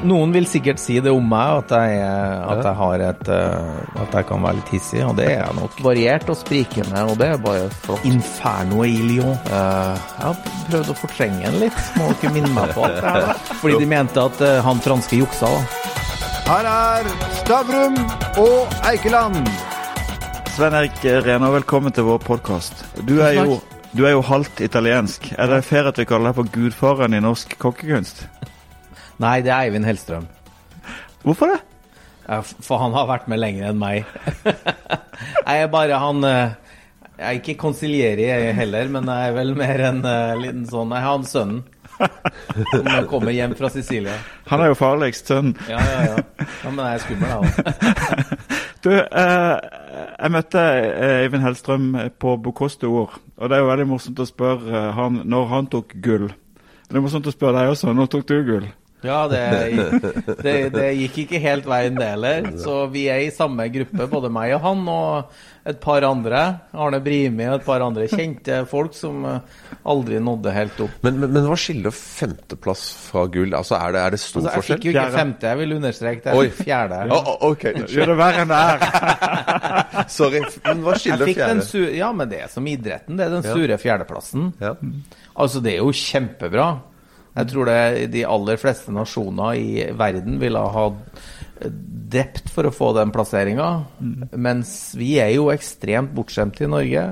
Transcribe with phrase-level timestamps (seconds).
[0.00, 1.96] Noen vil sikkert si det om meg, at jeg,
[2.48, 5.56] at jeg har et eh, At jeg kan være litt hissig, og det er jeg
[5.58, 5.74] nok.
[5.84, 8.06] Variert og sprikende, og det er bare flott.
[8.08, 9.34] Inferno i Lyon.
[9.44, 10.38] Eh, jeg har
[10.70, 13.36] prøvd å fortrenge den litt, må ikke minne meg på at det.
[13.60, 15.90] Fordi de mente at eh, han franske juksa, da.
[16.50, 17.10] Her er
[17.42, 18.00] Stavrum
[18.40, 19.36] og Eikeland.
[20.56, 20.96] Svein Erik
[21.28, 22.86] Rena, velkommen til vår podkast.
[23.04, 23.60] Du, er jo-
[23.92, 25.28] du er jo halvt italiensk.
[25.36, 28.24] Er det fair at vi kaller deg for gudfaren i norsk kokkekunst?
[29.20, 30.28] Nei, det er Eivind Hellstrøm.
[31.26, 31.60] Hvorfor det?
[32.62, 34.06] For han har vært med lenger enn meg.
[35.48, 36.54] jeg er bare han eh,
[37.18, 40.94] Jeg er ikke konsilierer jeg heller, men jeg er vel mer en eh, liten sånn
[40.94, 41.60] Jeg har han sønnen
[42.00, 44.14] som kommer hjem fra Sicilia.
[44.48, 45.52] Han er jo farligst sønn.
[45.68, 46.46] Ja, ja, ja.
[46.64, 48.36] ja men jeg er skummel, jeg òg.
[48.80, 49.54] Du, eh,
[50.16, 54.24] jeg møtte eh, Eivind Hellstrøm på Bokoste ord, og det er jo veldig morsomt å
[54.24, 56.30] spørre han når han tok gull.
[56.88, 57.92] Det er morsomt å spørre deg også.
[57.92, 58.70] Når tok du gull?
[59.06, 59.44] Ja, det,
[60.42, 62.50] det, det gikk ikke helt veien, det heller.
[62.60, 65.32] Så vi er i samme gruppe, både meg og han, og
[65.70, 66.40] et par andre.
[66.72, 69.58] Arne Brimi og et par andre kjente folk som eh,
[69.88, 70.94] aldri nådde helt opp.
[71.04, 73.52] Men, men, men hva skiller femteplass fra gull?
[73.56, 74.80] Altså, Er det, er det stor Altså, jeg forskjell?
[74.80, 75.18] fikk jo ikke Fjerde.
[75.20, 76.36] femte, jeg vil understreke det.
[76.36, 76.46] Oi.
[76.48, 77.00] er Fjerde.
[77.16, 80.06] Å, ok, Gjør det verre enn det er.
[80.18, 80.44] sorry.
[80.66, 81.66] Men hva skiller fjerde?
[81.68, 83.20] Sure, ja, men det er som idretten.
[83.20, 84.50] Det er den sure fjerdeplassen.
[84.60, 84.74] Ja.
[85.40, 86.70] Altså, det er jo kjempebra.
[87.36, 90.86] Jeg tror det de aller fleste nasjoner i verden ville ha
[92.10, 93.68] drept for å få den plasseringa.
[94.34, 97.04] Mens vi er jo ekstremt bortskjemte i Norge.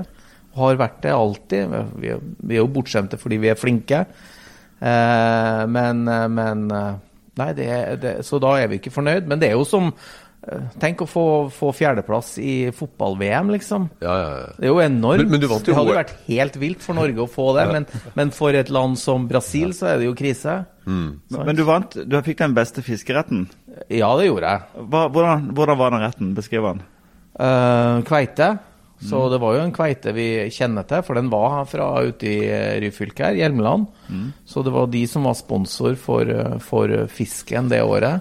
[0.55, 1.75] Og har vært det alltid.
[2.01, 4.01] Vi er, jo bortskjemte fordi vi er flinke.
[4.79, 6.03] Eh, men,
[6.35, 6.97] men eh,
[7.39, 7.67] Nei, det,
[8.03, 9.29] det, så da er vi ikke fornøyd.
[9.29, 10.28] Men det er jo som eh,
[10.79, 13.89] Tenk å få, få fjerdeplass i fotball-VM, liksom.
[14.01, 14.47] Ja, ja, ja.
[14.57, 15.23] Det er jo enormt.
[15.23, 15.99] Men- men du vant jo det hadde OL.
[16.03, 19.69] vært helt vilt for Norge å få det, men, men for et land som Brasil
[19.77, 20.65] så er det jo krise.
[20.85, 21.91] Men, men du vant.
[22.09, 23.47] Du fikk den beste fiskeretten.
[23.93, 24.87] Ja, det gjorde jeg.
[24.89, 26.33] Hva, hvordan, hvordan var den retten?
[26.35, 26.81] Beskriv den.
[27.39, 28.57] Uh, kveite.
[28.99, 32.39] Så det var jo en kveite vi kjenner til, for den var fra ute i
[32.51, 33.85] eh, Ryfylke her, Hjelmeland.
[34.43, 38.19] Så det var de som var sponsor for, eh, for fisken det året.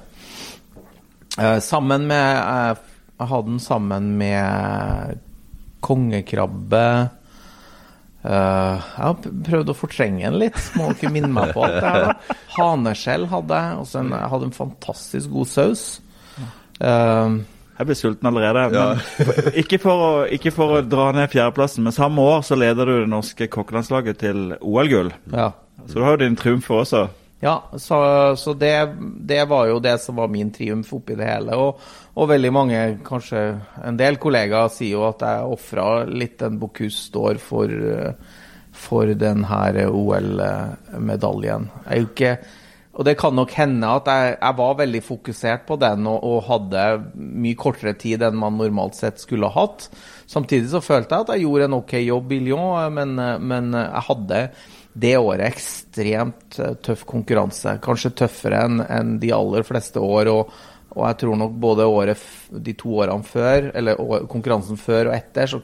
[1.39, 2.81] Eh, sammen med eh,
[3.19, 5.19] Jeg hadde den sammen med
[5.83, 7.09] kongekrabbe.
[8.19, 9.15] Uh, jeg har
[9.47, 12.17] prøvd å fortrenge den litt, må ikke minne meg på at jeg.
[12.57, 15.85] Haneskjell hadde jeg, og en, jeg hadde en fantastisk god saus.
[16.83, 17.39] Uh,
[17.79, 18.67] Jeg blir sulten allerede.
[18.75, 22.91] Men, ikke, for å, ikke for å dra ned fjerdeplassen, men samme år så leder
[22.91, 25.15] du det norske kokkelandslaget til OL-gull.
[25.35, 25.53] ja.
[25.87, 27.07] Så du har jo din triumf også.
[27.41, 27.99] Ja, så,
[28.37, 31.55] så det, det var jo det som var min triumf oppi det hele.
[31.55, 31.79] Og,
[32.19, 33.43] og veldig mange, kanskje
[33.87, 37.71] en del kollegaer, sier jo at jeg ofra litt en Bocuse d'Or for,
[38.75, 41.69] for den her OL-medaljen.
[42.99, 46.41] Og det kan nok hende at jeg, jeg var veldig fokusert på den og, og
[46.49, 49.87] hadde mye kortere tid enn man normalt sett skulle ha hatt.
[50.27, 53.15] Samtidig så følte jeg at jeg gjorde en ok jobb i Lyon, men,
[53.47, 54.43] men jeg hadde
[55.03, 57.79] det året ekstremt eh, tøff konkurranse.
[57.85, 60.31] Kanskje tøffere enn en de aller fleste år.
[60.33, 60.53] Og,
[60.97, 64.01] og jeg tror nok både året, de to årene før, eller
[64.31, 65.63] konkurransen før og etter, så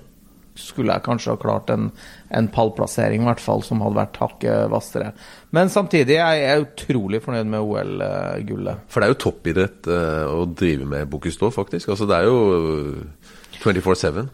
[0.55, 1.89] skulle jeg kanskje ha klart en,
[2.31, 5.11] en pallplassering, i hvert fall, som hadde vært hakket hvassere.
[5.57, 8.87] Men samtidig jeg er utrolig fornøyd med OL-gullet.
[8.87, 11.91] For det er jo toppidrett eh, å drive med Bocuse faktisk.
[11.91, 13.29] Altså, det er jo eh,
[13.65, 14.25] 24-7.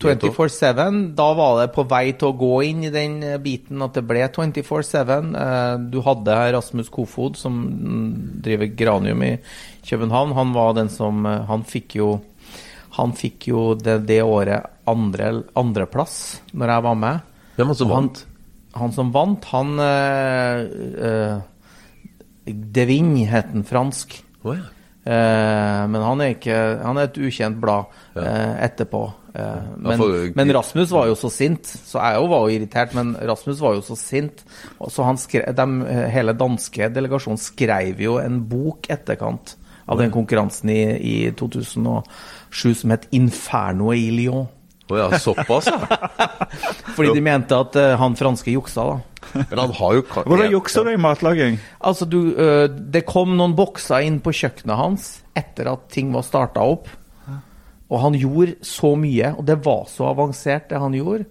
[0.00, 3.94] 24-7, da var det på vei til å gå inn i den eh, biten at
[3.98, 5.34] det ble 24-7.
[5.36, 8.08] Eh, Du hadde Rasmus Kofod, som mm,
[8.42, 9.34] driver Granium i
[9.86, 10.32] København.
[10.38, 12.10] Han var den som eh, Han fikk jo
[12.96, 17.20] han fikk jo det, det året andre, andreplass når jeg var med.
[17.56, 18.24] Hvem var som han- vant?
[18.74, 20.58] Han som vant, han eh,
[21.06, 21.38] eh,
[22.50, 24.18] Devin het han fransk.
[24.42, 24.66] Oh, ja.
[25.10, 29.00] Eh, men han er ikke Han er et ukjent blad eh, etterpå.
[29.34, 30.04] Eh, men,
[30.38, 33.84] men Rasmus var jo så sint, så jeg var jo irritert, men Rasmus var jo
[33.86, 34.44] så sint.
[34.80, 39.56] Så han skrev, eh, hele danske delegasjonen skrev jo en bok etterkant
[39.90, 44.46] av den konkurransen i, i 2007 som het 'Inferno i Lyon'.
[44.90, 45.78] Å ja, såpass, ja.
[46.96, 48.98] Fordi de mente at uh, han franske juksa, da.
[49.36, 51.58] Men han har jo Hvordan jukser du i matlaging?
[51.86, 56.26] Altså, du, uh, det kom noen bokser inn på kjøkkenet hans etter at ting var
[56.26, 56.90] starta opp.
[57.90, 61.26] Og han gjorde så mye, og det var så avansert, det han gjorde,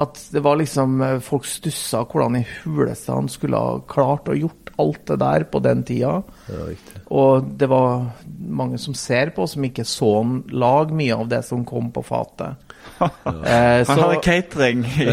[0.00, 4.36] at det var liksom øh, Folk stussa hvordan i huleste han skulle ha klart å
[4.36, 6.14] gjort alt det der på den tida.
[6.48, 7.02] Det.
[7.12, 8.06] Og det var
[8.48, 12.02] mange som ser på, som ikke så han lage mye av det som kom på
[12.08, 12.71] fatet.
[13.42, 15.06] Eh, Han så, hadde catering i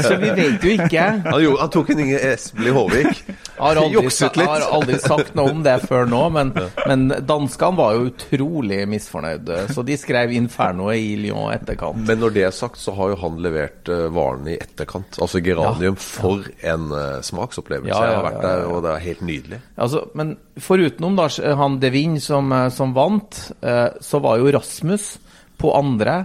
[0.06, 1.04] så vi vet jo ikke.
[1.24, 3.22] Han, jo, han tok en Inge Espelid Håvik.
[3.56, 6.52] Har aldri, har aldri sagt noe om det før nå, men,
[6.86, 9.64] men danskene var jo utrolig misfornøyde.
[9.74, 11.98] Så de skrev 'Inferno' i Lyon etterkant.
[12.06, 15.18] Men når det er sagt, så har jo han levert eh, varene i etterkant.
[15.22, 15.98] Altså geranium.
[15.98, 17.90] For en eh, smaksopplevelse.
[17.90, 19.60] Ja, ja, Jeg har vært ja, ja, der, og det er helt nydelig.
[19.76, 21.28] Altså, men forutenom da,
[21.60, 25.16] han De Vigne som, eh, som vant, eh, så var jo Rasmus
[25.56, 26.24] på andre.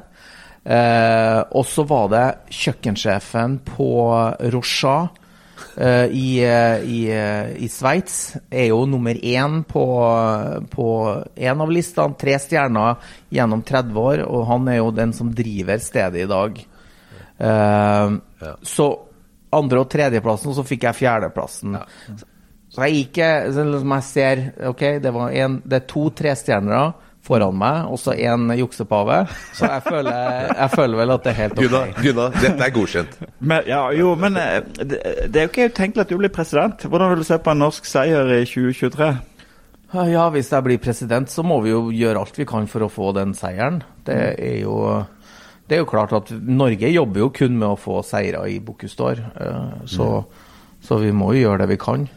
[0.64, 3.88] Eh, og så var det kjøkkensjefen på
[4.54, 5.18] Rochat
[5.78, 8.36] eh, i, eh, i, eh, i Sveits.
[8.52, 9.86] Er jo nummer én på,
[10.70, 10.88] på
[11.36, 12.18] en av listene.
[12.22, 16.66] Tre stjerner gjennom 30 år, og han er jo den som driver stedet i dag.
[17.38, 18.56] Eh, Ja.
[18.66, 18.86] Så
[19.54, 21.76] andre- og tredjeplassen, og så fikk jeg fjerdeplassen.
[22.72, 23.20] Så jeg gikk
[23.54, 28.00] Som liksom jeg ser Ok, det, var en, det er to trestjernere foran meg, og
[28.02, 29.22] så én juksepave.
[29.54, 30.16] Så jeg føler,
[30.58, 31.64] jeg føler vel at det er helt ok.
[31.66, 33.18] Gunnar, Gunnar, dette er godkjent.
[33.40, 36.88] Men, ja, jo, men eh, det, det er jo ikke utenkelig at du blir president.
[36.88, 39.12] Hvordan vil du se på en norsk seier i 2023?
[39.92, 42.92] Ja, hvis jeg blir president, så må vi jo gjøre alt vi kan for å
[42.92, 43.82] få den seieren.
[44.08, 44.78] Det er jo
[45.72, 48.98] det er jo klart at Norge jobber jo kun med å få seire i Bocuse
[49.00, 50.08] d'Or, eh, så,
[50.84, 52.10] så vi må jo gjøre det vi kan.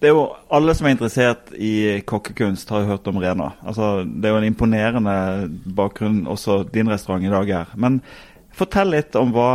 [0.00, 3.50] Det er jo Alle som er interessert i kokkekunst, har jo hørt om Rena.
[3.64, 5.14] Altså, det er jo en imponerende
[5.76, 7.70] bakgrunn også din restaurant i dag er.
[7.80, 8.00] Men
[8.56, 9.50] fortell litt om hva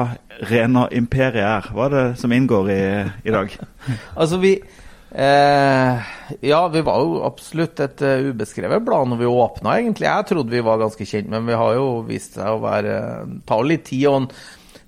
[0.49, 1.69] Rena Imperiet er.
[1.73, 2.83] Hva er det som inngår i,
[3.29, 3.53] i dag?
[4.19, 6.09] Altså, vi eh,
[6.49, 10.07] Ja, vi var jo absolutt et uh, ubeskrevet blad når vi åpna, egentlig.
[10.09, 12.97] Jeg trodde vi var ganske kjent, men vi har jo vist seg å være
[13.27, 14.07] uh, tar litt tid.
[14.09, 14.31] og en-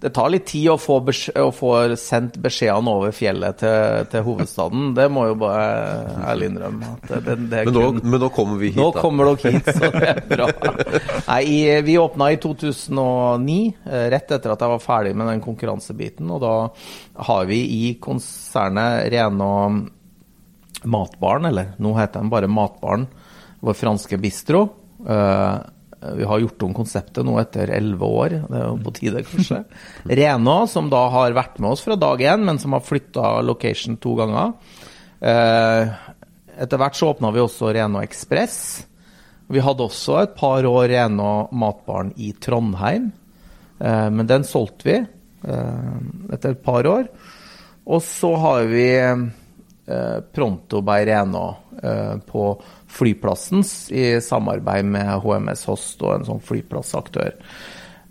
[0.04, 0.98] det tar litt tid å få,
[1.40, 1.70] å få
[2.00, 4.90] sendt beskjedene over fjellet til, til hovedstaden.
[4.98, 5.68] Det må jo bare
[6.28, 6.90] ærlig innrømme.
[7.08, 9.04] Det, det, det Men nå, men nå kommer vi hit, nå da.
[9.06, 10.50] kommer dere hit, så det er bra.
[11.30, 11.44] Nei,
[11.88, 13.58] vi åpna i 2009,
[13.88, 16.34] eh, rett etter at jeg var ferdig med den konkurransebiten.
[16.36, 16.56] Og da
[17.30, 19.54] har vi i konsernet Rena
[20.84, 23.08] Matbaren, eller nå heter den bare Matbaren,
[23.64, 24.66] vår franske bistro.
[25.08, 25.56] Eh,
[26.18, 29.62] vi har gjort om konseptet nå etter elleve år, det er jo på tide kanskje.
[30.22, 34.00] Rena, som da har vært med oss fra dag én, men som har flytta location
[34.02, 34.56] to ganger.
[35.24, 35.94] Eh,
[36.64, 38.58] etter hvert så åpna vi også Rena Ekspress.
[39.54, 43.12] Vi hadde også et par år Rena Matbaren i Trondheim,
[43.80, 45.96] eh, men den solgte vi eh,
[46.34, 47.08] etter et par år.
[47.84, 49.26] Og så har vi eh,
[50.34, 51.48] Pronto Beireno
[51.84, 52.46] eh, på
[52.88, 57.36] flyplassen i samarbeid med HMS Host og en sånn flyplassaktør.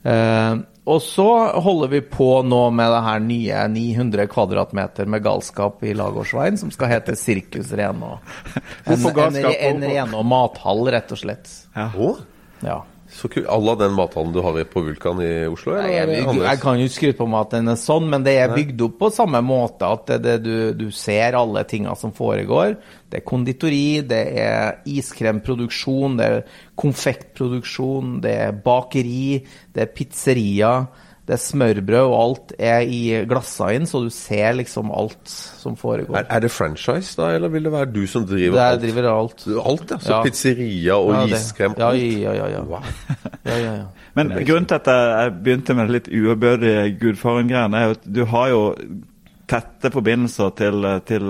[0.03, 1.29] Eh, og så
[1.63, 6.73] holder vi på nå med det her nye 900 kvadratmeter med galskap i Lagårdsveien, som
[6.75, 8.17] skal hete Sirkus Reno.
[8.85, 9.55] En, en, galskap?
[9.55, 11.53] en Reno mathall, rett og slett.
[11.77, 11.87] Ja.
[12.67, 12.81] Ja.
[13.12, 13.47] Så kult.
[13.53, 15.75] Alla den mathallen du har på Vulkan i Oslo?
[15.76, 18.09] Nei, Eller jeg, er jeg, kan jo ikke skryte på meg at den er sånn,
[18.12, 19.88] men det er bygd opp på samme måte.
[19.88, 22.75] At det, det, du, du ser alle tinga som foregår.
[23.12, 29.43] Det er konditori, det er iskremproduksjon, det er konfektproduksjon, det er bakeri,
[29.75, 30.75] det er pizzeria,
[31.29, 35.77] det er smørbrød, og alt er i glassa inn, så du ser liksom alt som
[35.79, 36.17] foregår.
[36.19, 38.83] Er, er det franchise, da, eller vil det være du som driver det er, alt?
[38.83, 39.45] driver alt.
[39.67, 39.99] Alt, ja.
[40.03, 40.23] Så Ja.
[40.27, 41.75] pizzeria og Ja, iskrem.
[41.79, 42.03] Ja, alt.
[42.25, 42.49] ja, ja.
[42.57, 42.63] ja.
[42.67, 42.83] Wow.
[43.47, 43.85] ja, ja, ja.
[44.19, 48.25] Men grunnen til at jeg begynte med det litt uærbødige gudfaren-greiene, er jo at du
[48.35, 48.63] har jo
[49.52, 51.28] tette forbindelser til, til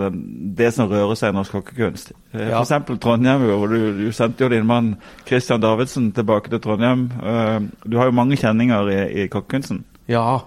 [0.56, 2.12] det som rører seg i norsk kokkekunst.
[2.32, 2.60] Eh, Ja.
[2.62, 4.94] Eksempel Trondheim, hvor du, du sendte jo din mann
[5.26, 7.08] Christian Davidsen tilbake til Trondheim.
[7.18, 9.82] Eh, Du har jo mange kjenninger i, i kokkekunsten.
[10.10, 10.38] Ja,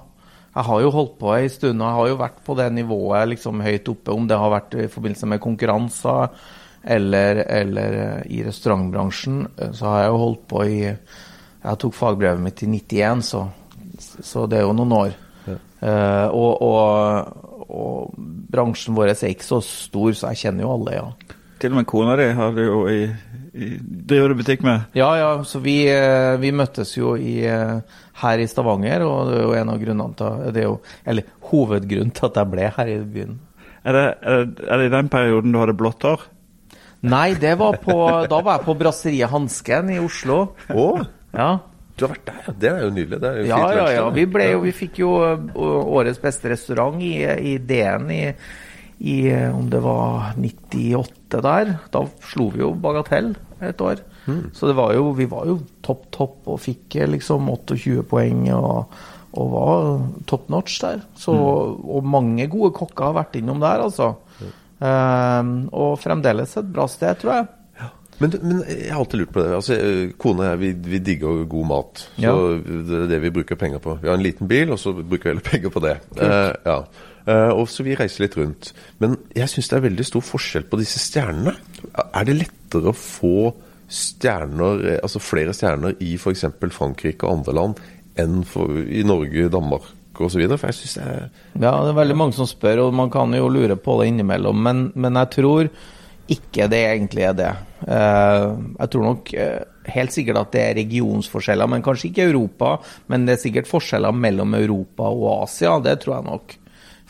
[0.56, 3.28] jeg har jo holdt på ei stund, og jeg har jo vært på det nivået
[3.34, 6.30] liksom høyt oppe, om det har vært i forbindelse med konkurranser
[6.96, 9.42] eller, eller eh, i restaurantbransjen,
[9.76, 10.80] så har jeg jo holdt på i
[11.66, 13.40] Jeg tok fagbrevet mitt i 91, så,
[14.24, 15.14] så det er jo noen år.
[15.50, 17.42] Eh, og, og,
[17.76, 18.16] og
[18.52, 21.36] bransjen vår er ikke så stor, så jeg kjenner jo alle, ja.
[21.60, 23.06] Til og med kona di har du jo i,
[23.56, 24.90] i, driver du butikk med.
[24.98, 29.40] Ja, ja, så vi, eh, vi møttes jo i, eh, her i Stavanger, og det
[29.40, 32.72] er jo en av grunnene til det er jo, Eller hovedgrunnen til at jeg ble
[32.78, 33.40] her i byen.
[33.86, 36.28] Er det, er det, er det i den perioden du hadde blått hår?
[37.06, 40.40] Nei, det var på, da var jeg på Brasseriet Hansken i Oslo.
[40.74, 41.04] Oh.
[41.36, 41.60] Ja,
[41.96, 42.54] du har vært der, ja.
[42.60, 43.20] Det er jo nydelig.
[43.24, 43.86] Er jo ja, ja.
[43.96, 44.06] ja.
[44.16, 48.24] Vi, ble jo, vi fikk jo eh, årets beste restaurant i, i DN i,
[49.00, 51.72] i eh, om det var 98 der.
[51.94, 53.32] Da slo vi jo Bagatell
[53.64, 54.04] et år.
[54.58, 58.48] Så det var jo, vi var jo topp, topp og fikk eh, liksom 28 poeng
[58.58, 58.96] og,
[59.38, 59.90] og var
[60.28, 61.04] top notch der.
[61.20, 64.16] Så, Og mange gode kokker har vært innom der, altså.
[64.84, 67.54] Eh, og fremdeles et bra sted, tror jeg.
[68.22, 69.50] Men, men jeg har alltid lurt på det.
[69.58, 72.06] Altså, eh, Kone og jeg vi, vi digger god mat.
[72.16, 72.36] Så Ja.
[72.66, 73.98] Det er det vi bruker penger på.
[74.02, 75.98] Vi har en liten bil, og så bruker vi heller penger på det.
[76.22, 76.78] Eh, ja.
[77.26, 78.72] Eh, og så vi reiser litt rundt.
[79.02, 81.56] Men jeg syns det er veldig stor forskjell på disse stjernene.
[82.06, 83.52] Er det lettere å få
[83.92, 86.46] stjerner, eh, altså flere stjerner i f.eks.
[86.74, 87.84] Frankrike og andre land
[88.22, 89.92] enn for, i Norge, Danmark
[90.22, 90.46] osv.?
[90.56, 91.26] For jeg syns det er
[91.60, 94.62] Ja, det er veldig mange som spør, og man kan jo lure på det innimellom.
[94.64, 95.70] Men, men jeg tror
[96.32, 97.52] ikke det egentlig er det.
[97.86, 98.46] Eh,
[98.80, 99.62] jeg tror nok eh,
[99.94, 102.76] helt sikkert at det er regionsforskjeller, men kanskje ikke Europa.
[103.12, 106.58] Men det er sikkert forskjeller mellom Europa og Asia, det tror jeg nok.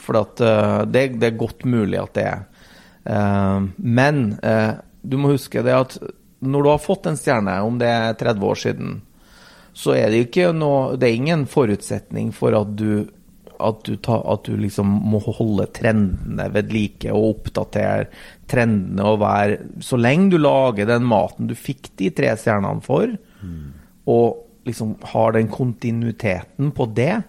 [0.05, 2.45] For eh, det, det er godt mulig at det er.
[3.77, 4.21] Men
[5.05, 5.91] du må huske det at
[6.41, 8.95] når du har fått en stjerne, om det er 30 år siden,
[9.77, 13.05] så er det noe Det er ingen forutsetning for at du
[13.59, 18.07] at du, ta, at du liksom må holde trendene ved like og oppdatere
[18.49, 23.13] trendene og være Så lenge du lager den maten du fikk de tre stjernene for,
[24.05, 24.27] og
[24.65, 27.21] liksom har den kontinuiteten på det,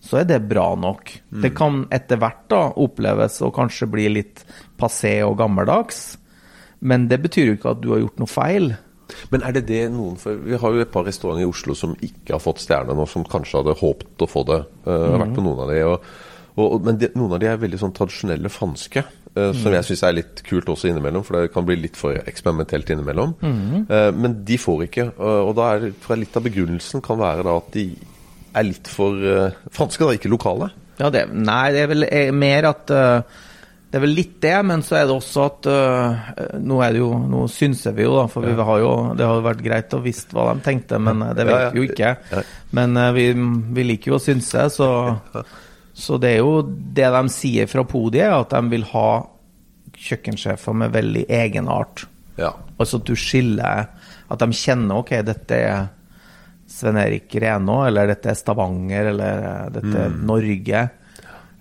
[0.00, 1.12] så er det bra nok.
[1.42, 4.44] Det kan etter hvert da oppleves å kanskje bli litt
[4.80, 6.18] passé og gammeldags,
[6.80, 8.70] men det betyr jo ikke at du har gjort noe feil.
[9.30, 11.94] Men er det det noen for Vi har jo et par restauranter i Oslo som
[12.00, 14.60] ikke har fått stjerne nå, som kanskje hadde håpet å få det.
[14.86, 15.06] Uh, mm.
[15.12, 16.10] har vært på noen av de, og,
[16.60, 19.04] og, men de, noen av de er veldig sånn tradisjonelle franske.
[19.36, 22.18] eh, Som jeg syns er litt kult også innimellom, for det kan bli litt for
[22.18, 23.36] eksperimentelt innimellom.
[23.40, 25.06] Eh, men de får ikke.
[25.18, 27.86] og- da er det, jeg litt av begrunnelsen kan være da at de
[28.54, 29.14] er litt for
[29.70, 30.70] franske, da, ikke lokale.
[31.00, 33.22] Ja, det, nei, det er vel mer at eh,
[33.90, 36.28] Det er vel litt det, men så er det også at uh,
[36.62, 39.64] Nå jo, nå synser vi jo, da, for vi har jo, det har jo vært
[39.64, 41.72] greit å visst hva de tenkte, men eh, det vet Ja, ja.
[41.74, 42.12] vi jo ikke.
[42.30, 42.44] Ja.
[42.78, 43.26] Men uh, vi,
[43.74, 44.90] vi liker jo å synse, så,
[45.90, 49.08] så det er jo det de sier fra podiet, at de vil ha
[50.00, 52.04] kjøkkensjefer med veldig egenart.
[52.38, 52.52] Ja.
[52.80, 53.90] Altså at du skiller
[54.30, 55.88] At de kjenner ok, dette er
[56.70, 59.42] Sven Erik Renaa, eller dette er Stavanger, eller
[59.74, 60.84] dette er Norge.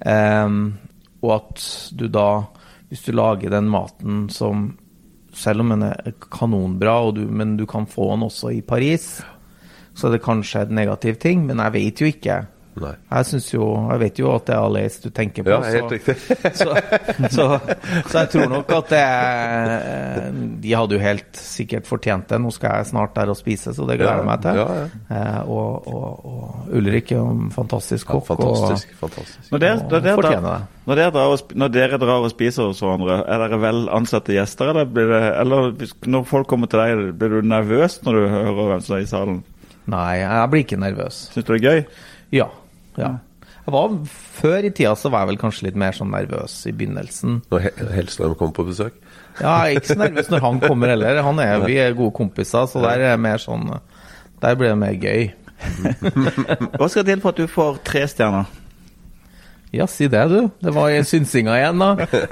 [0.06, 0.60] Em,
[1.22, 1.64] og at
[1.96, 2.28] du da,
[2.90, 4.72] hvis du lager den maten som
[5.40, 9.22] Selv om den er kanonbra, du, men du kan få den også i Paris,
[9.94, 12.38] så er det kanskje en negativ ting, men jeg vet jo ikke.
[12.80, 12.94] Nei.
[13.12, 15.50] Jeg synes jo, jeg vet jo at det er Alice du tenker på.
[15.52, 16.16] Ja, helt så- riktig.
[16.60, 16.68] så,
[17.30, 17.48] så,
[18.10, 20.32] så jeg tror nok at det er-
[20.64, 22.40] De hadde jo helt sikkert fortjent det.
[22.42, 24.60] Nå skal jeg snart der og spise, så det gleder jeg meg til.
[24.60, 24.88] Ja, ja.
[25.10, 28.28] Eh, og, og, og Ulrik er jo en fantastisk Ja, kokk.
[28.32, 28.96] fantastisk.
[29.00, 29.52] fantastisk.
[29.52, 30.58] Når dere, når, dere drar, det.
[30.90, 34.36] når, dere drar og, når dere drar og spiser hos hverandre, er dere vel ansatte
[34.36, 34.72] gjester?
[34.74, 35.72] Eller, blir det, eller
[36.10, 39.10] når folk kommer til deg, blir du nervøs når du hører hvem som er i
[39.10, 39.40] salen?
[39.90, 41.16] Nei, jeg blir ikke nervøs.
[41.34, 41.80] Syns du det er gøy?
[42.38, 42.46] Ja.
[43.00, 43.16] Ja.
[43.70, 43.92] Jeg var,
[44.40, 47.36] før i tida så var jeg vel kanskje litt mer sånn nervøs i begynnelsen.
[47.52, 48.96] Når He- Hellstrøm kommer på besøk?
[49.40, 51.20] Ja, jeg er ikke så nervøs når han kommer heller.
[51.28, 53.68] Han er, vi er gode kompiser, så der er det mer sånn
[54.42, 55.30] Der blir det mer gøy.
[56.80, 58.50] Hva skal til for at du får tre stjerner?
[59.76, 60.50] Ja, si det, du.
[60.64, 61.92] Det var synsinga igjen, da.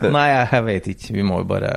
[0.09, 1.13] Nei, jeg, veit vet ikke.
[1.19, 1.73] Vi må jo bare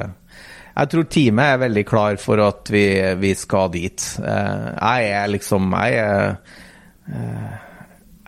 [0.70, 2.85] Jeg tror teamet er veldig klar for at vi,
[3.20, 4.06] vi skal dit.
[4.23, 6.38] Eh, jeg er liksom Jeg er
[7.11, 7.59] eh,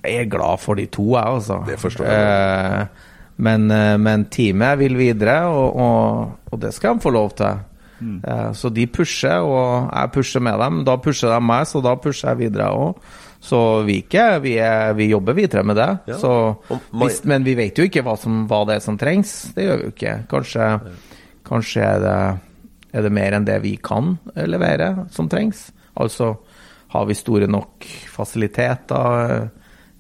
[0.03, 1.61] Jeg er glad for de to, jeg, altså.
[1.67, 2.23] Det forstår jeg.
[2.23, 3.11] Eh,
[3.43, 7.61] men, eh, men teamet vil videre, og, og, og det skal de få lov til.
[8.03, 10.83] Eh, så de pusher, og jeg pusher med dem.
[10.89, 12.99] Da pusher de meg, så da pusher jeg videre òg.
[13.43, 15.89] Så vi, ikke, vi, er, vi jobber videre med det.
[16.13, 16.19] Ja.
[16.19, 16.33] Så
[16.99, 19.33] hvis, men vi vet jo ikke hva, som, hva det er som trengs.
[19.57, 20.15] Det gjør vi jo ikke.
[20.31, 20.69] Kanskje,
[21.49, 25.71] kanskje er, det, er det mer enn det vi kan levere som trengs.
[25.99, 26.37] Altså
[26.93, 29.49] har vi store nok fasiliteter?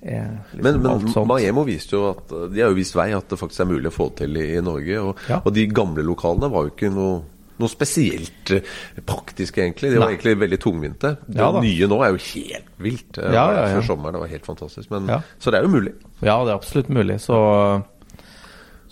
[0.02, 1.26] Eh, liksom Men, men.
[1.28, 3.94] Maemo viste jo at De har jo vist vei at det faktisk er mulig å
[3.94, 4.98] få til i, i Norge.
[5.02, 5.40] Og, Ja.
[5.44, 7.22] og de gamle lokalene var jo ikke noe,
[7.58, 9.90] noe spesielt praktisk praktiske, egentlig.
[9.92, 10.16] De var Nei.
[10.16, 11.16] egentlig veldig tungvinte.
[11.28, 13.18] Det Ja nye nå er jo helt vilt.
[13.18, 13.46] eh, Ja.
[13.76, 14.12] Før sommeren.
[14.12, 14.90] Det var helt fantastisk.
[14.90, 15.22] Men.
[15.38, 15.92] Så det er jo mulig.
[16.22, 17.20] Ja, det er absolutt mulig.
[17.20, 17.84] Så,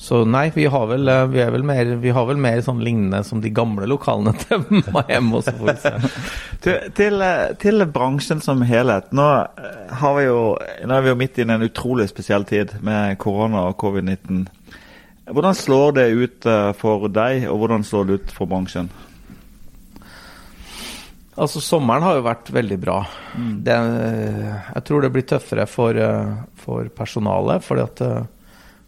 [0.00, 3.18] så nei, vi har, vel, eh, vi, vel mer, vi har vel mer sånn lignende
[3.26, 4.62] som de gamle lokalene til
[5.76, 5.92] se.
[6.64, 9.10] Til, til, eh, til bransjen som helhet.
[9.12, 9.26] Nå,
[9.60, 13.20] eh, har vi jo, nå er vi jo midt i en utrolig spesiell tid med
[13.20, 14.40] korona og covid-19.
[15.28, 18.88] Hvordan slår det ut for deg, og hvordan slår det ut for bransjen?
[21.36, 22.98] Altså, sommeren har jo vært veldig bra.
[23.36, 26.00] Det, jeg tror det blir tøffere for,
[26.64, 28.06] for personalet, fordi at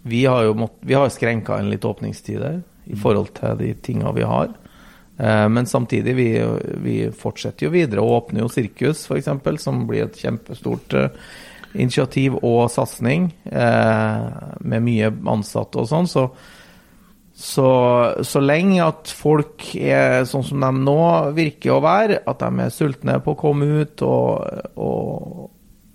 [0.02, 4.10] vi har jo mått, vi har skrenka inn litt åpningstider i forhold til de tinga
[4.16, 4.50] vi har.
[5.18, 6.28] Eh, Men samtidig, vi,
[6.82, 11.08] vi fortsetter jo videre og åpner jo Sirkus, f.eks., som blir et kjempestort eh,
[11.74, 14.26] initiativ og satsing, eh,
[14.60, 16.10] med mye ansatte og sånn.
[16.10, 16.26] Så
[17.34, 17.64] Så,
[18.22, 22.70] så lenge at folk er sånn som de nå virker å være, at de er
[22.70, 24.44] sultne på å komme ut og,
[24.76, 25.48] og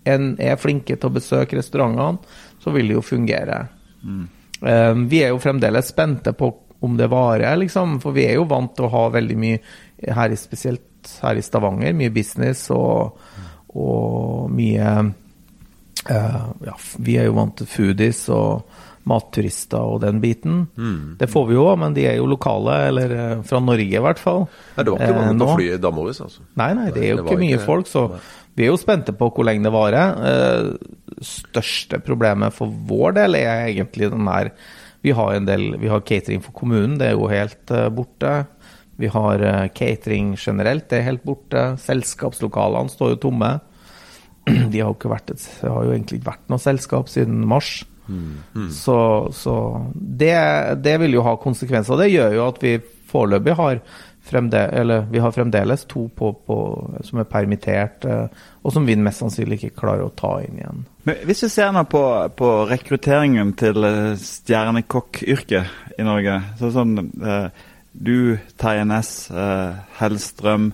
[0.10, 2.18] en er flinke til å besøke restaurantene,
[2.60, 3.60] så vil det jo fungere.
[4.04, 6.52] Eh, vi er jo fremdeles spente på
[6.86, 9.60] om det varer, liksom, for vi er jo vant til å ha veldig mye
[10.14, 10.84] her spesielt
[11.24, 13.18] her i Stavanger, mye business og,
[13.74, 14.92] og mye
[16.10, 18.68] uh, ja, vi er jo vant til foodies og
[19.08, 20.66] matturister og den biten.
[21.18, 24.20] Det får vi jo, men de er jo lokale, eller eh, fra Norge i hvert
[24.20, 24.42] fall.
[24.76, 25.46] Nei, det var ikke Eh, mange nå.
[25.48, 26.44] på flyet i Damovis, altså.
[26.60, 28.04] Nei, nei, det er jo det ikke mye ikke- folk, så
[28.58, 30.18] vi er jo spente på hvor lenge det varer.
[30.30, 34.52] Eh, største problemet for vår del er egentlig den der
[35.06, 38.48] Vi har en del Vi har catering for kommunen, det er jo helt eh, borte.
[38.98, 41.78] Vi har eh, catering generelt, det er helt borte.
[41.78, 43.60] Selskapslokalene står jo tomme.
[44.72, 47.46] De har jo ikke vært et, det har jo egentlig ikke vært noe selskap siden
[47.46, 47.86] mars.
[48.72, 48.98] Så,
[49.36, 49.54] så
[49.94, 50.34] det,
[50.80, 52.00] det vil jo ha konsekvenser.
[52.00, 52.78] Det gjør jo at vi
[53.12, 53.82] foreløpig har
[55.12, 56.58] vi har fremdeles to på, på,
[57.04, 58.28] som er permittert, eh,
[58.64, 60.84] og som vi mest sannsynlig ikke klarer å ta inn igjen.
[61.08, 62.04] Men hvis vi ser nå på,
[62.36, 67.50] på rekrutteringen til stjernekokkyrket stjernekokk-yrket i Norge så sånn, eh,
[67.98, 70.68] Du, Terje Næss, eh, Hellstrøm,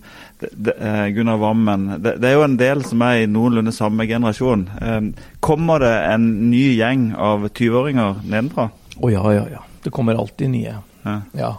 [0.43, 4.65] eh, Gunnar Wammen det, det er jo en del som er i noenlunde samme generasjon.
[4.81, 4.99] Eh,
[5.39, 8.67] kommer det en ny gjeng av 20-åringer nedenfra?
[8.99, 9.63] Å ja, ja, ja.
[9.83, 10.75] Det kommer alltid nye.
[11.03, 11.15] Ja.
[11.37, 11.53] Ja.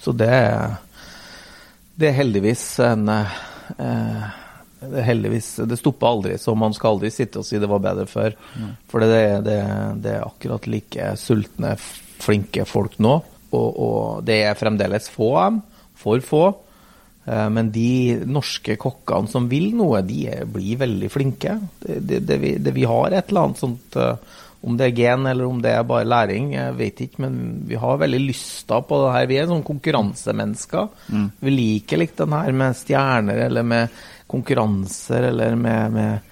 [0.00, 0.76] Så det er
[2.00, 3.40] Det er heldigvis en eh,
[4.80, 8.06] det, heldigvis, det stopper aldri, så man skal aldri sitte og si det var bedre
[8.08, 8.36] før.
[8.88, 9.58] For det, det,
[10.00, 11.74] det er akkurat like sultne,
[12.20, 13.18] flinke folk nå.
[13.50, 15.60] Og, og det er fremdeles få av dem.
[16.00, 16.44] For få.
[17.26, 21.58] Eh, Men de norske kokkene som vil noe, de er, blir veldig flinke.
[21.80, 25.48] Det, vi, det, vi har et eller annet sånt eh, Om det er gen eller
[25.48, 27.36] om det er bare læring, jeg vet ikke, men
[27.68, 29.28] vi har veldig lysta på det her.
[29.30, 30.88] Vi er sånn konkurransemennesker.
[31.40, 36.30] Vi liker litt den her med stjerner eller med konkurranser eller med, med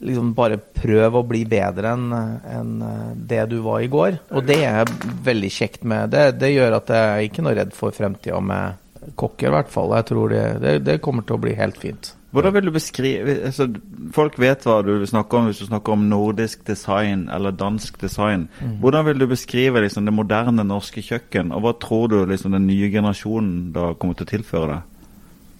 [0.00, 4.20] liksom bare prøv å bli bedre enn eh, det du var i går.
[4.32, 4.94] Og det er
[5.24, 6.30] veldig kjekt med det.
[6.40, 9.96] Det gjør at jeg er ikke noe redd for fremtida med kokker, i hvert fall.
[9.96, 12.14] Jeg tror det, det, det kommer til å bli helt fint.
[12.30, 13.66] Hvordan vil du beskrive altså,
[14.14, 18.48] Folk vet hva du snakker om hvis du snakker om nordisk design eller dansk design.
[18.82, 22.68] Hvordan vil du beskrive liksom, det moderne norske kjøkken, og hva tror du liksom, den
[22.70, 24.80] nye generasjonen da kommer til å tilføre det?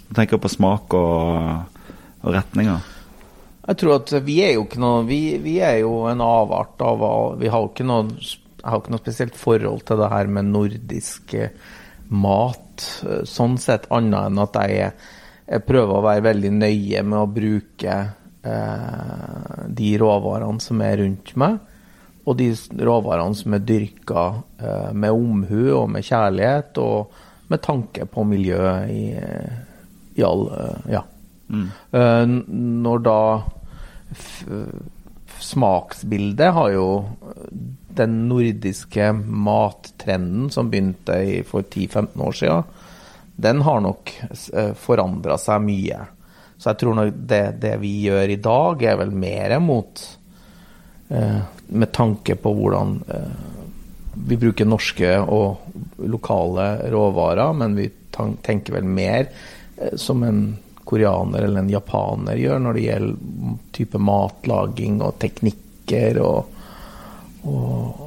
[0.08, 1.82] Du tenker på smak og,
[2.22, 2.86] og retninger.
[3.70, 7.02] Jeg tror at vi er jo ikke noe Vi, vi er jo en avart av
[7.38, 8.08] Vi har jo ikke noe
[8.64, 11.54] har ikke noe spesielt forhold til det her med nordisk eh,
[12.10, 14.90] mat, eh, sånn sett, annet enn at jeg,
[15.50, 17.96] jeg prøver å være veldig nøye med å bruke
[18.46, 21.58] eh, de råvarene som er rundt meg,
[22.28, 22.50] og de
[22.86, 24.26] råvarene som er dyrka
[24.60, 29.04] eh, med omhu og med kjærlighet, og med tanke på miljøet i,
[30.20, 30.46] i all
[30.90, 31.02] Ja.
[31.50, 31.66] Mm.
[31.98, 32.26] Eh,
[32.86, 33.20] når da
[35.40, 36.86] smaksbildet har jo
[37.98, 42.68] den nordiske mattrenden som begynte i, for 10-15 år siden,
[43.40, 44.12] den har nok
[44.54, 46.00] uh, forandra seg mye.
[46.60, 50.02] Så jeg tror nok det, det vi gjør i dag, er vel mer mot
[51.08, 51.38] eh,
[51.72, 53.38] Med tanke på hvordan eh,
[54.28, 60.42] vi bruker norske og lokale råvarer, men vi tenker vel mer eh, som en
[60.84, 66.56] koreaner eller en japaner gjør når det gjelder type matlaging og teknikker og,
[67.46, 67.99] og,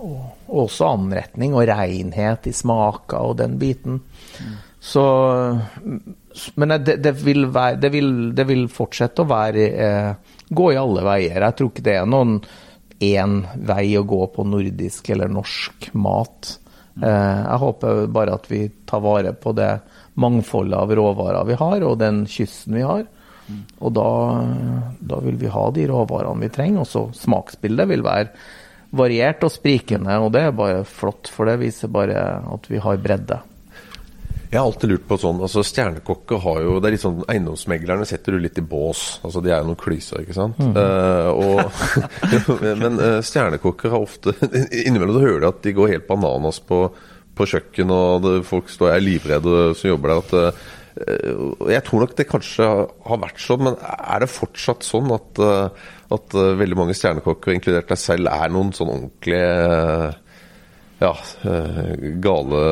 [0.00, 4.00] og, og også anretning og renhet i smaker og den biten.
[4.80, 5.04] Så
[6.54, 10.10] Men det, det, vil være, det, vil, det vil fortsette å være eh,
[10.50, 11.44] Gå i alle veier.
[11.44, 12.40] Jeg tror ikke det er noen
[13.00, 13.36] én
[13.68, 16.48] vei å gå på nordisk eller norsk mat.
[16.98, 19.70] Eh, jeg håper bare at vi tar vare på det
[20.20, 23.06] mangfoldet av råvarer vi har, og den kysten vi har.
[23.80, 24.10] Og da,
[25.00, 26.84] da vil vi ha de råvarene vi trenger.
[26.84, 28.28] Og så smaksbildet vil være
[28.90, 32.98] variert og sprikende, og det er bare flott, for det viser bare at vi har
[33.02, 33.38] bredde.
[34.50, 38.06] Jeg har alltid lurt på sånn, altså Stjernekokker har jo Det er litt sånn Eiendomsmeglerne
[38.08, 39.20] setter du litt i bås.
[39.22, 40.58] altså De er jo noen klyser, ikke sant.
[40.58, 41.60] Eh, og,
[42.82, 44.34] men uh, stjernekokker har ofte
[44.88, 46.82] Innimellom du hører at de går helt bananas på,
[47.38, 50.26] på kjøkken, og det, folk står er livredde som jobber der.
[50.26, 50.58] at
[51.06, 52.66] uh, Jeg tror nok det kanskje
[53.06, 55.44] har vært sånn, men er det fortsatt sånn at,
[56.14, 60.16] at uh, veldig mange stjernekokker, inkludert deg selv, er noen sånn ordentlige eh,
[61.00, 61.12] ja,
[61.48, 62.62] eh, gale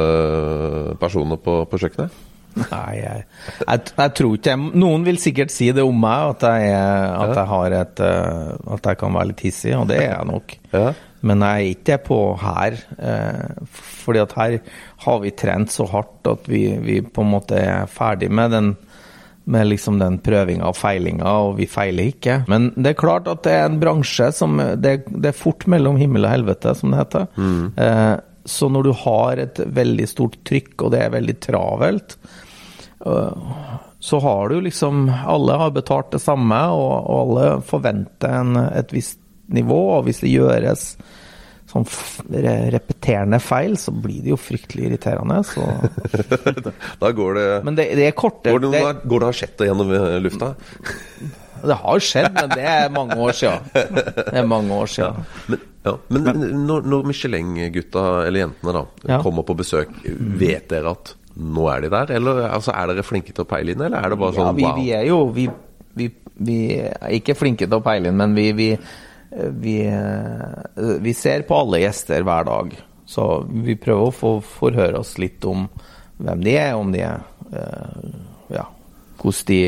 [1.01, 2.25] personer på, på kjøkkenet?
[2.59, 3.23] Nei, jeg,
[3.63, 7.35] jeg, jeg tror ikke jeg, Noen vil sikkert si det om meg, at jeg, at
[7.37, 10.57] jeg, har et, at jeg kan være litt hissig, og det er jeg nok.
[10.73, 10.89] Ja.
[11.29, 12.81] Men jeg er ikke på her.
[14.03, 14.59] Fordi at her
[15.07, 18.75] har vi trent så hardt at vi, vi på en måte er ferdig med den
[19.49, 22.43] med liksom den prøvinga og feilinga, og vi feiler ikke.
[22.53, 25.97] Men det er klart at det er en bransje som Det, det er fort mellom
[26.01, 27.29] himmel og helvete, som det heter.
[27.81, 28.17] Eh,
[28.49, 32.17] så når du har et veldig stort trykk, og det er veldig travelt,
[33.07, 33.49] øh,
[34.01, 39.19] så har du liksom Alle har betalt det samme, og alle forventer en, et visst
[39.47, 39.81] nivå.
[39.99, 40.85] Og hvis det gjøres
[41.69, 41.85] sånn
[42.33, 45.43] re- repeterende feil, så blir det jo fryktelig irriterende.
[45.45, 45.65] Så.
[47.03, 49.93] Da går det Men det, det er korte Går det, det, går det hasjettet gjennom
[49.95, 50.55] eh, lufta?
[51.59, 53.65] det har skjedd, men det er mange år siden.
[53.75, 55.25] Det er mange år siden.
[55.51, 55.95] Men, ja.
[56.15, 56.29] men
[56.69, 59.19] når, når Michelin-gutta, eller jentene, da Ja.
[59.25, 59.91] kommer på besøk,
[60.39, 62.13] vet dere at nå er de der?
[62.15, 64.57] Eller altså, er dere flinke til å peile inn, eller er det bare Ja, sånn
[64.61, 64.79] vi, wow?
[64.79, 65.49] vi er jo vi,
[65.99, 66.09] vi,
[66.47, 68.71] vi er ikke flinke til å peile inn, men vi,
[69.61, 69.77] vi,
[71.05, 72.75] vi, ser på alle gjester hver dag.
[73.09, 75.69] Så vi prøver å få forhøre oss litt om
[76.19, 77.23] hvem de er, om de er
[77.53, 78.13] eh,
[78.53, 78.67] Ja,
[79.21, 79.63] hvordan de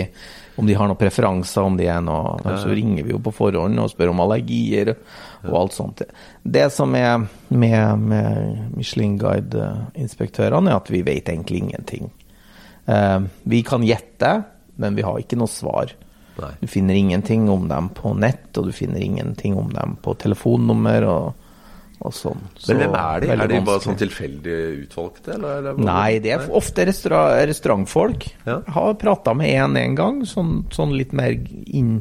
[0.61, 3.80] om de har noen preferanser, om de er noe Så ringer vi jo på forhånd
[3.80, 4.92] og spør om allergier
[5.46, 6.02] og alt sånt.
[6.42, 12.11] Det som er med, med Michelin Guide-inspektørene, er at vi vet egentlig ingenting.
[12.85, 14.35] Eh, vi kan gjette,
[14.76, 15.94] men vi har ikke noe svar.
[16.40, 16.51] Nei.
[16.61, 21.07] Du finner ingenting om dem på nett, og du finner ingenting om dem på telefonnummer
[21.11, 21.47] og,
[22.01, 22.43] og sånn.
[22.57, 23.31] Så Men hvem er de?
[23.35, 25.61] Er de bare sånn tilfeldig utvalgte, eller?
[25.61, 25.85] eller?
[25.90, 28.29] Nei, det er ofte restaur restaurantfolk.
[28.47, 28.61] Ja.
[28.61, 32.01] Jeg har prata med en en gang, sånn, sånn litt mer inn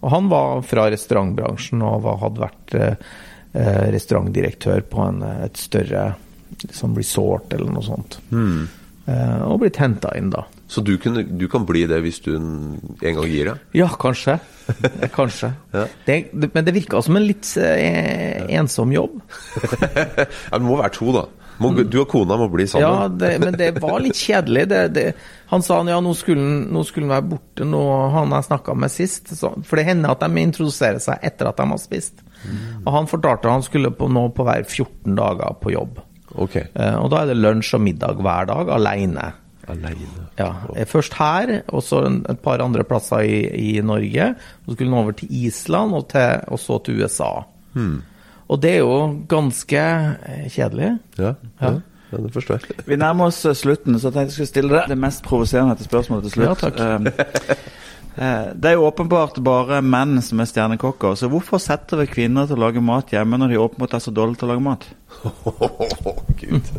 [0.00, 3.08] Og han var fra restaurantbransjen og hadde vært eh,
[3.52, 6.14] eh, restaurantdirektør på en, et større
[6.62, 8.16] liksom resort eller noe sånt.
[8.30, 8.64] Hmm.
[9.04, 10.44] Eh, og blitt henta inn, da.
[10.70, 13.62] Så du, kunne, du kan bli det hvis du en gang gir deg?
[13.74, 14.38] Ja, kanskje.
[15.16, 15.50] Kanskje.
[15.74, 15.86] Ja.
[16.06, 16.16] det,
[16.54, 19.18] men det virka som en litt eh, ensom jobb.
[19.90, 21.26] Ja, det må være to, da.
[21.60, 22.86] Må, du og kona må bli sammen.
[22.86, 24.62] Ja, det, men det var litt kjedelig.
[24.70, 25.04] Det,
[25.50, 27.82] han sa ja, nå skulle han, nå skulle han være borte, nå
[28.14, 29.34] han jeg snakka med sist.
[29.36, 32.24] Så, for det hender at de introduserer seg etter at de har spist.
[32.86, 36.00] Og han fortalte han skulle på, nå på hver 14 dager på jobb.
[36.30, 36.70] Okay.
[36.72, 39.28] Eh, og da er det lunsj og middag hver dag, aleine.
[39.68, 40.26] Aleine.
[40.38, 43.42] Ja, eh, Først her, og så et par andre plasser i,
[43.76, 44.34] i Norge.
[44.64, 47.32] Så skulle han over til Island, og, til, og så til USA.
[48.50, 48.96] Og det er jo
[49.30, 49.78] ganske
[50.26, 50.96] eh, kjedelig.
[51.18, 51.74] Ja, ja.
[52.10, 52.18] Ja.
[52.18, 52.80] det forstår jeg.
[52.88, 55.76] Vi nærmer oss eh, slutten, så jeg tenkte jeg skulle stille deg det mest provoserende
[55.78, 56.48] til spørsmålet til slutt.
[56.48, 56.80] Ja, takk.
[56.80, 57.54] Eh,
[58.16, 62.50] eh, det er jo åpenbart bare menn som er stjernekokker, så hvorfor setter vi kvinner
[62.50, 64.88] til å lage mat hjemme når de åpenbart er så dårlige til å lage mat?
[66.42, 66.74] Gud.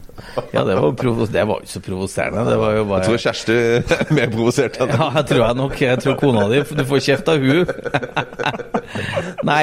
[0.54, 0.94] Ja, det var,
[1.32, 2.44] det var ikke så provoserende.
[2.48, 3.58] Det var jo bare Jeg tror Kjersti
[3.96, 5.76] er mer provosert enn Ja, jeg tror jeg nok.
[5.84, 7.70] Jeg tror kona di Du får kjeft av hun.
[9.50, 9.62] Nei,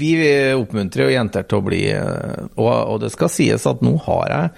[0.00, 0.10] vi
[0.56, 4.34] oppmuntrer jo jenter til å bli eh, og, og det skal sies at nå har
[4.34, 4.52] jeg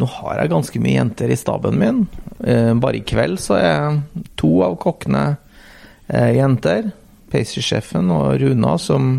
[0.00, 1.98] nå har jeg ganske mye jenter i staben min.
[2.40, 3.98] Eh, Bare i kveld så er
[4.40, 5.24] to av kokkene
[6.08, 6.92] eh, jenter.
[7.30, 9.10] Pastry-sjefen og Runa, som,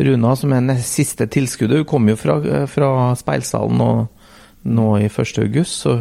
[0.00, 1.84] Runa, som er siste tilskuddet.
[1.84, 3.90] Hun kom jo fra, fra Speilsalen nå,
[4.64, 5.38] nå i 1.
[5.44, 5.98] august, så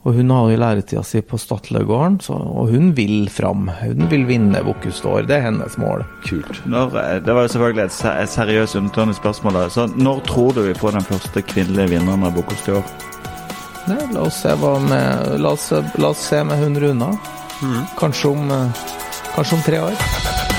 [0.00, 3.66] og hun har jo læretida si på Statlegården, så, og hun vil fram.
[3.82, 5.26] Hun vil vinne Bocuse d'Or.
[5.28, 6.06] Det er hennes mål.
[6.24, 6.62] Kult.
[6.64, 9.58] Når, eh, det var jo selvfølgelig et, se- et seriøst undertønende spørsmål.
[9.70, 12.82] Så når tror du vi får den første kvinnelige vinneren av Bocuse d'Or?
[14.14, 17.10] La oss se hva med La oss, la oss se med hun Runa.
[18.00, 18.86] Kanskje om eh,
[19.36, 20.49] Kanskje om tre år.